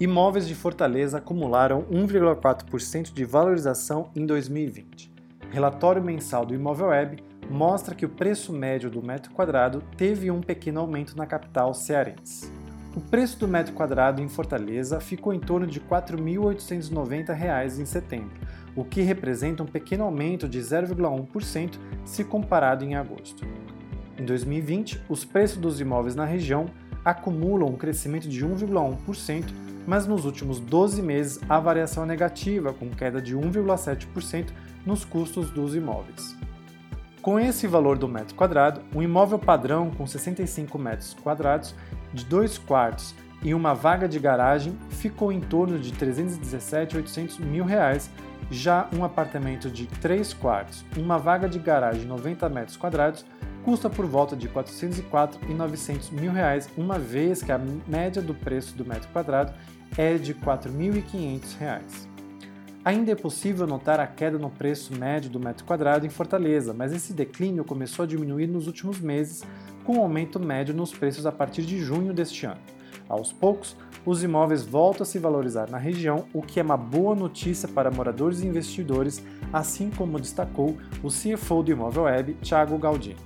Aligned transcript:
Imóveis 0.00 0.46
de 0.46 0.54
Fortaleza 0.54 1.18
acumularam 1.18 1.82
1,4% 1.90 3.12
de 3.12 3.24
valorização 3.24 4.10
em 4.14 4.24
2020. 4.24 5.12
Relatório 5.50 6.00
mensal 6.00 6.46
do 6.46 6.54
Imóvel 6.54 6.90
Web 6.90 7.20
mostra 7.50 7.96
que 7.96 8.06
o 8.06 8.08
preço 8.08 8.52
médio 8.52 8.88
do 8.88 9.02
metro 9.02 9.32
quadrado 9.32 9.82
teve 9.96 10.30
um 10.30 10.40
pequeno 10.40 10.78
aumento 10.78 11.16
na 11.16 11.26
capital 11.26 11.74
cearense. 11.74 12.48
O 12.94 13.00
preço 13.00 13.40
do 13.40 13.48
metro 13.48 13.74
quadrado 13.74 14.22
em 14.22 14.28
Fortaleza 14.28 15.00
ficou 15.00 15.34
em 15.34 15.40
torno 15.40 15.66
de 15.66 15.80
R$ 15.80 15.86
4.890 15.90 17.80
em 17.80 17.84
setembro, 17.84 18.30
o 18.76 18.84
que 18.84 19.02
representa 19.02 19.64
um 19.64 19.66
pequeno 19.66 20.04
aumento 20.04 20.48
de 20.48 20.60
0,1% 20.60 21.76
se 22.04 22.22
comparado 22.22 22.84
em 22.84 22.94
agosto. 22.94 23.44
Em 24.16 24.24
2020, 24.24 25.02
os 25.08 25.24
preços 25.24 25.58
dos 25.58 25.80
imóveis 25.80 26.14
na 26.14 26.24
região 26.24 26.66
acumulam 27.04 27.70
um 27.70 27.76
crescimento 27.76 28.28
de 28.28 28.46
1,1% 28.46 29.66
mas 29.88 30.06
nos 30.06 30.26
últimos 30.26 30.60
12 30.60 31.00
meses 31.00 31.40
a 31.48 31.58
variação 31.58 32.02
é 32.02 32.06
negativa, 32.06 32.74
com 32.74 32.90
queda 32.90 33.22
de 33.22 33.34
1,7% 33.34 34.50
nos 34.84 35.02
custos 35.02 35.50
dos 35.50 35.74
imóveis. 35.74 36.36
Com 37.22 37.40
esse 37.40 37.66
valor 37.66 37.96
do 37.96 38.06
metro 38.06 38.34
quadrado, 38.34 38.82
um 38.94 39.02
imóvel 39.02 39.38
padrão 39.38 39.90
com 39.90 40.06
65 40.06 40.78
metros 40.78 41.14
quadrados, 41.14 41.74
de 42.12 42.22
2 42.26 42.58
quartos 42.58 43.14
e 43.42 43.54
uma 43.54 43.72
vaga 43.72 44.06
de 44.06 44.18
garagem 44.18 44.76
ficou 44.90 45.32
em 45.32 45.40
torno 45.40 45.78
de 45.78 45.90
317.800 45.92 47.40
mil 47.40 47.64
reais. 47.64 48.10
Já 48.50 48.88
um 48.94 49.04
apartamento 49.04 49.70
de 49.70 49.86
3 49.86 50.34
quartos, 50.34 50.84
uma 50.98 51.18
vaga 51.18 51.48
de 51.48 51.58
garagem 51.58 52.02
de 52.02 52.06
90 52.06 52.46
metros 52.50 52.76
quadrados 52.76 53.24
custa 53.64 53.90
por 53.90 54.06
volta 54.06 54.36
de 54.36 54.48
404 54.48 55.40
e 55.50 55.54
900 55.54 56.10
mil 56.10 56.32
reais, 56.32 56.68
uma 56.76 56.98
vez 56.98 57.42
que 57.42 57.52
a 57.52 57.58
média 57.86 58.22
do 58.22 58.34
preço 58.34 58.76
do 58.76 58.84
metro 58.84 59.08
quadrado 59.10 59.52
é 59.96 60.16
de 60.16 60.32
R$ 60.32 60.38
4.500. 60.44 62.08
Ainda 62.84 63.12
é 63.12 63.14
possível 63.14 63.66
notar 63.66 64.00
a 64.00 64.06
queda 64.06 64.38
no 64.38 64.48
preço 64.48 64.94
médio 64.94 65.28
do 65.28 65.40
metro 65.40 65.64
quadrado 65.64 66.06
em 66.06 66.10
Fortaleza, 66.10 66.72
mas 66.72 66.92
esse 66.92 67.12
declínio 67.12 67.64
começou 67.64 68.04
a 68.04 68.06
diminuir 68.06 68.46
nos 68.46 68.66
últimos 68.66 69.00
meses, 69.00 69.44
com 69.84 69.96
um 69.96 70.00
aumento 70.00 70.40
médio 70.40 70.74
nos 70.74 70.92
preços 70.92 71.26
a 71.26 71.32
partir 71.32 71.62
de 71.62 71.78
junho 71.80 72.14
deste 72.14 72.46
ano. 72.46 72.60
Aos 73.08 73.32
poucos, 73.32 73.76
os 74.04 74.22
imóveis 74.22 74.62
voltam 74.62 75.02
a 75.02 75.06
se 75.06 75.18
valorizar 75.18 75.68
na 75.70 75.78
região, 75.78 76.26
o 76.32 76.40
que 76.40 76.60
é 76.60 76.62
uma 76.62 76.76
boa 76.76 77.14
notícia 77.14 77.68
para 77.68 77.90
moradores 77.90 78.40
e 78.40 78.46
investidores, 78.46 79.22
assim 79.52 79.90
como 79.90 80.20
destacou 80.20 80.76
o 81.02 81.08
CFO 81.08 81.62
do 81.62 81.72
Imóvel 81.72 82.04
Web, 82.04 82.34
Thiago 82.42 82.78
Galdini. 82.78 83.16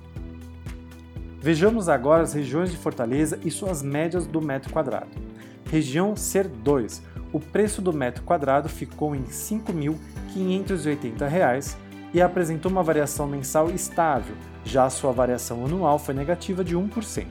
Vejamos 1.43 1.89
agora 1.89 2.23
as 2.23 2.35
regiões 2.35 2.71
de 2.71 2.77
Fortaleza 2.77 3.37
e 3.45 3.51
suas 3.51 3.83
médias 3.83 4.29
do 4.29 4.41
metro 4.41 4.73
quadrado. 4.73 5.11
Região 5.69 6.15
Ser 6.15 6.47
2, 6.47 7.03
o 7.33 7.41
preço 7.41 7.83
do 7.83 7.93
metro 7.93 8.23
quadrado 8.23 8.69
ficou 8.69 9.13
em 9.13 9.23
R$ 9.23 9.27
5.580 9.27 11.75
e 12.15 12.23
apresentou 12.23 12.71
uma 12.71 12.85
variação 12.85 13.27
mensal 13.27 13.69
estável, 13.71 14.37
já 14.65 14.89
sua 14.89 15.11
variação 15.11 15.67
anual 15.67 15.99
foi 15.99 16.15
negativa 16.15 16.63
de 16.63 16.77
1%. 16.77 17.27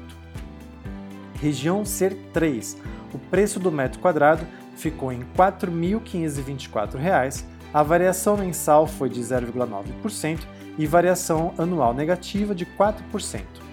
Região 1.36 1.86
Ser 1.86 2.14
3, 2.34 2.75
o 3.14 3.18
preço 3.18 3.62
do 3.62 3.72
metro 3.72 4.02
quadrado 4.02 4.46
ficou 4.75 5.14
em 5.14 5.20
R$ 5.20 5.25
4.524, 5.38 7.46
a 7.73 7.81
variação 7.81 8.36
mensal 8.36 8.86
foi 8.86 9.08
de 9.08 9.22
0,9% 9.22 10.42
e 10.78 10.86
variação 10.86 11.53
anual 11.58 11.94
negativa 11.94 12.53
de 12.53 12.66
4%. 12.66 13.71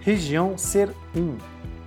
Região 0.00 0.56
Ser 0.56 0.88
1, 1.14 1.36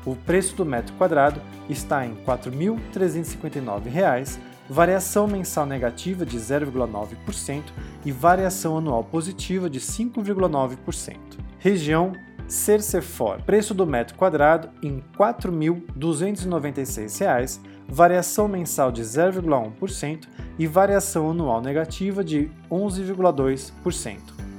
o 0.05 0.15
preço 0.15 0.55
do 0.55 0.63
metro 0.63 0.95
quadrado 0.97 1.41
está 1.67 2.05
em 2.05 2.13
R$ 2.13 2.19
4.359, 2.27 4.37
variação 4.69 5.27
mensal 5.27 5.65
negativa 5.65 6.23
de 6.23 6.37
0,9% 6.37 7.63
e 8.05 8.11
variação 8.11 8.77
anual 8.77 9.03
positiva 9.03 9.67
de 9.67 9.79
5,9%. 9.79 11.17
Região 11.57 12.13
Cercefor, 12.47 13.41
preço 13.41 13.73
do 13.73 13.87
metro 13.87 14.15
quadrado 14.15 14.69
em 14.83 14.97
R$ 14.97 15.03
4.296, 15.17 17.59
variação 17.87 18.47
mensal 18.47 18.91
de 18.91 19.01
0,1% 19.01 20.27
e 20.59 20.67
variação 20.67 21.31
anual 21.31 21.61
negativa 21.61 22.23
de 22.23 22.51
11,2%. 22.69 24.52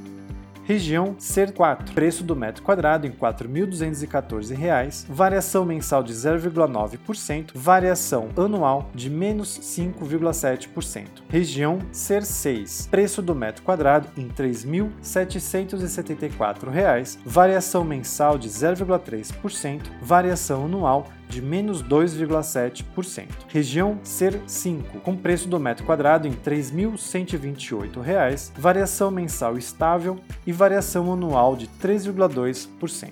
Região 0.64 1.14
Ser 1.18 1.52
4, 1.52 1.94
preço 1.94 2.24
do 2.24 2.34
metro 2.34 2.62
quadrado 2.62 3.06
em 3.06 3.10
R$ 3.10 3.16
4.214, 3.20 5.04
variação 5.08 5.66
mensal 5.66 6.02
de 6.02 6.14
0,9%, 6.14 7.50
variação 7.54 8.30
anual 8.34 8.90
de 8.94 9.10
menos 9.10 9.60
5,7%. 9.60 11.06
Região 11.28 11.80
Ser 11.92 12.24
6, 12.24 12.88
preço 12.90 13.20
do 13.20 13.34
metro 13.34 13.62
quadrado 13.62 14.08
em 14.16 14.28
R$ 14.28 14.32
3.774, 14.34 17.18
variação 17.26 17.84
mensal 17.84 18.38
de 18.38 18.48
0,3%, 18.48 19.82
variação 20.00 20.64
anual 20.64 21.08
de 21.28 21.42
menos 21.42 21.82
2,7%. 21.82 23.28
Região 23.48 23.98
Ser 24.02 24.40
5, 24.46 25.00
com 25.00 25.16
preço 25.16 25.48
do 25.48 25.58
metro 25.58 25.84
quadrado 25.84 26.28
em 26.28 26.32
R$ 26.32 26.38
3.128, 26.44 28.52
variação 28.56 29.10
mensal 29.10 29.58
estável 29.58 30.16
e 30.46 30.52
variação 30.52 31.12
anual 31.12 31.56
de 31.56 31.66
3,2%. 31.66 33.10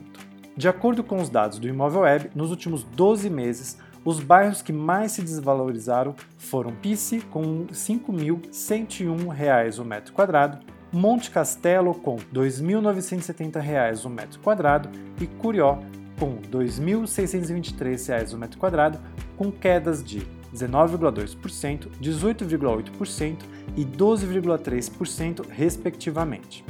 De 0.56 0.68
acordo 0.68 1.02
com 1.02 1.16
os 1.16 1.28
dados 1.30 1.58
do 1.58 1.66
Imóvel 1.66 2.02
Web, 2.02 2.30
nos 2.34 2.50
últimos 2.50 2.84
12 2.84 3.30
meses, 3.30 3.78
os 4.04 4.20
bairros 4.20 4.62
que 4.62 4.72
mais 4.72 5.12
se 5.12 5.22
desvalorizaram 5.22 6.16
foram 6.36 6.72
Pice, 6.72 7.20
com 7.20 7.40
R$ 7.40 7.68
5.101 7.72 9.78
o 9.78 9.84
metro 9.84 10.12
quadrado, 10.12 10.58
Monte 10.92 11.30
Castelo, 11.30 11.94
com 11.94 12.16
R$ 12.16 12.24
2.970 12.34 14.04
o 14.04 14.10
metro 14.10 14.40
quadrado, 14.40 14.88
e 15.20 15.26
Curió, 15.26 15.78
com 16.22 16.34
R$ 16.34 16.42
2.623 16.52 18.32
o 18.32 18.38
metro 18.38 18.56
quadrado, 18.56 19.00
com 19.36 19.50
quedas 19.50 20.04
de 20.04 20.24
19,2%, 20.54 21.88
18,8% 22.00 23.38
e 23.76 23.84
12,3%, 23.84 25.44
respectivamente. 25.48 26.64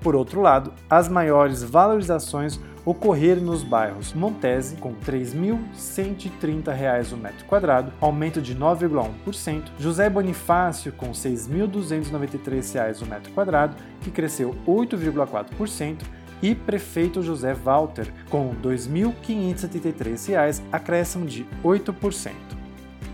Por 0.00 0.16
outro 0.16 0.40
lado, 0.40 0.72
as 0.90 1.08
maiores 1.08 1.62
valorizações 1.62 2.58
ocorreram 2.84 3.42
nos 3.42 3.62
bairros 3.62 4.12
Montese, 4.12 4.74
com 4.76 4.88
R$ 4.88 4.96
3.130 5.06 7.12
o 7.12 7.16
metro 7.16 7.44
quadrado, 7.44 7.92
aumento 8.00 8.42
de 8.42 8.56
9,1%, 8.56 9.70
José 9.78 10.10
Bonifácio, 10.10 10.90
com 10.90 11.06
R$ 11.06 11.12
6.293 11.12 13.02
o 13.02 13.06
metro 13.06 13.32
quadrado, 13.32 13.76
que 14.00 14.10
cresceu 14.10 14.56
8,4%, 14.66 16.02
e 16.42 16.54
prefeito 16.54 17.22
José 17.22 17.54
Walter, 17.54 18.12
com 18.28 18.50
R$ 18.50 18.56
2.573, 18.62 20.62
acréscimo 20.70 21.26
de 21.26 21.46
8%. 21.64 22.32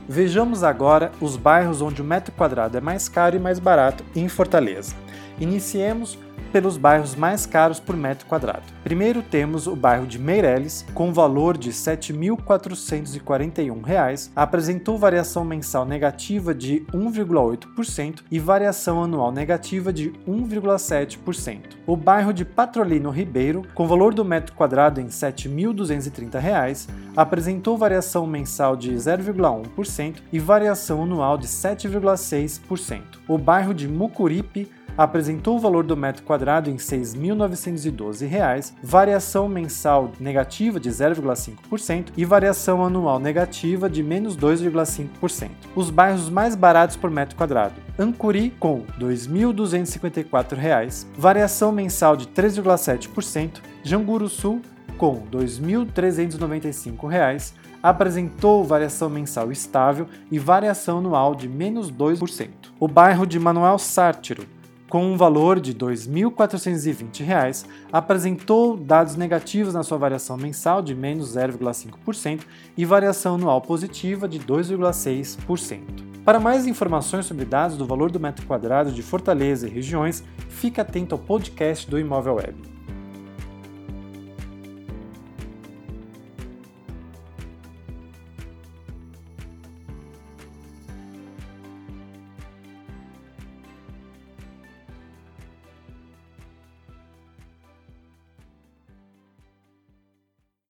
Vejamos 0.09 0.65
agora 0.65 1.13
os 1.21 1.37
bairros 1.37 1.81
onde 1.81 2.03
o 2.03 2.05
metro 2.05 2.33
quadrado 2.33 2.77
é 2.77 2.81
mais 2.81 3.09
caro 3.09 3.37
e 3.37 3.39
mais 3.39 3.59
barato 3.59 4.05
em 4.15 4.29
Fortaleza. 4.29 4.95
Iniciemos 5.39 6.19
pelos 6.53 6.77
bairros 6.77 7.17
mais 7.17 7.47
caros 7.47 7.81
por 7.81 7.97
metro 7.97 8.27
quadrado. 8.27 8.63
Primeiro 8.85 9.23
temos 9.23 9.67
o 9.67 9.75
bairro 9.75 10.07
de 10.07 10.19
Meireles, 10.19 10.85
com 10.93 11.11
valor 11.13 11.57
de 11.57 11.71
R$ 11.71 11.75
7.441, 11.75 14.31
apresentou 14.37 14.99
variação 14.99 15.43
mensal 15.45 15.87
negativa 15.87 16.55
de 16.55 16.85
1,8% 16.93 18.21
e 18.31 18.39
variação 18.39 19.03
anual 19.03 19.33
negativa 19.33 19.91
de 19.93 20.13
1,7%. 20.29 21.59
O 21.87 21.97
bairro 21.97 22.33
de 22.33 22.45
Patrolino 22.45 23.11
Ribeiro, 23.11 23.67
com 23.75 23.89
valor 23.89 24.13
do 24.13 24.25
metro 24.25 24.55
quadrado 24.55 25.01
em 25.01 25.05
R$ 25.05 25.11
7.230, 25.11 26.89
apresentou 27.17 27.79
variação 27.79 28.27
mensal 28.27 28.77
de 28.77 28.93
0,1% 28.93 30.17
e 30.33 30.39
variação 30.39 31.05
anual 31.05 31.39
de 31.39 31.47
7,6%. 31.47 33.03
O 33.27 33.39
bairro 33.39 33.73
de 33.73 33.89
Mucuripe 33.89 34.71
apresentou 34.97 35.57
o 35.57 35.61
valor 35.61 35.85
do 35.85 35.95
metro 35.97 36.23
quadrado 36.23 36.71
em 36.71 36.75
R$ 36.75 36.79
6.912, 36.79 38.73
variação 38.83 39.49
mensal 39.49 40.13
negativa 40.19 40.81
de 40.81 40.91
0,5% 40.91 42.09
e 42.17 42.25
variação 42.25 42.83
anual 42.85 43.19
negativa 43.19 43.89
de 43.89 44.03
menos 44.03 44.37
2,5%. 44.37 45.51
Os 45.75 45.89
bairros 45.91 46.29
mais 46.29 46.55
baratos 46.55 46.97
por 46.97 47.11
metro 47.11 47.35
quadrado. 47.37 47.75
Ancuri 47.99 48.51
com 48.59 48.85
R$ 48.99 49.01
2.254, 49.01 51.07
variação 51.17 51.73
mensal 51.73 52.15
de 52.17 52.27
3,7%, 52.29 53.61
Janguru 53.83 54.29
Sul 54.29 54.61
com 54.97 55.15
R$ 55.15 55.23
2.395, 55.33 57.53
apresentou 57.83 58.63
variação 58.63 59.11
mensal 59.11 59.51
estável 59.51 60.07
e 60.31 60.39
variação 60.39 60.99
anual 60.99 61.35
de 61.35 61.49
menos 61.49 61.91
2%. 61.91 62.49
O 62.79 62.87
bairro 62.87 63.27
de 63.27 63.41
Manuel 63.41 63.79
Sátiro 63.79 64.47
com 64.93 65.07
um 65.07 65.17
valor 65.17 65.59
de 65.59 65.71
R$ 65.71 65.79
2.420, 65.79 67.65
apresentou 67.91 68.77
dados 68.77 69.17
negativos 69.17 69.73
na 69.73 69.83
sua 69.83 69.97
variação 69.97 70.37
mensal 70.37 70.83
de 70.83 70.95
menos 70.95 71.35
0,5% 71.35 72.43
e 72.77 72.85
variação 72.85 73.37
anual 73.37 73.63
positiva 73.63 74.29
de 74.29 74.39
2,6%. 74.39 75.81
Para 76.27 76.39
mais 76.39 76.67
informações 76.67 77.25
sobre 77.25 77.47
dados 77.47 77.79
do 77.79 77.87
valor 77.87 78.11
do 78.11 78.21
metro 78.21 78.45
quadrado 78.45 78.93
de 78.93 79.03
Fortaleza 79.03 79.67
e 79.67 79.71
regiões, 79.71 80.23
fique 80.51 80.79
atento 80.79 81.15
ao 81.15 81.19
podcast 81.19 81.89
do 81.89 81.99
Imóvel 81.99 82.35
Web. 82.35 82.72